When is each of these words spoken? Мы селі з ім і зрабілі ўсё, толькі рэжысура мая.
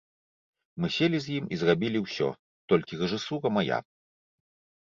Мы 0.85 0.89
селі 0.95 1.17
з 1.25 1.35
ім 1.37 1.45
і 1.55 1.59
зрабілі 1.63 1.99
ўсё, 2.05 2.29
толькі 2.73 2.99
рэжысура 3.03 3.47
мая. 3.59 3.79